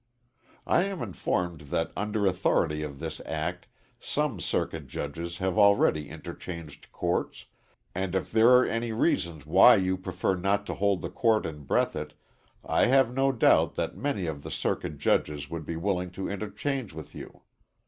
I 0.65 0.85
am 0.85 1.03
informed 1.03 1.69
that 1.69 1.91
under 1.95 2.25
authority 2.25 2.81
of 2.81 2.97
this 2.97 3.21
act, 3.23 3.67
some 3.99 4.39
circuit 4.39 4.87
judges 4.87 5.37
have 5.37 5.59
already 5.59 6.09
interchanged 6.09 6.91
courts, 6.91 7.45
and 7.93 8.15
if 8.15 8.31
there 8.31 8.49
are 8.49 8.65
any 8.65 8.93
reasons 8.93 9.45
why 9.45 9.75
you 9.75 9.97
prefer 9.97 10.35
not 10.35 10.65
to 10.65 10.73
hold 10.73 11.03
the 11.03 11.11
court 11.11 11.45
in 11.45 11.65
Breathitt, 11.65 12.13
I 12.65 12.85
have 12.85 13.13
no 13.13 13.31
doubt 13.31 13.75
that 13.75 13.95
many 13.95 14.25
of 14.25 14.41
the 14.41 14.49
circuit 14.49 14.97
judges 14.97 15.51
would 15.51 15.67
be 15.67 15.75
willing 15.75 16.09
to 16.13 16.27
interchange 16.27 16.93
with 16.93 17.13
you. 17.13 17.43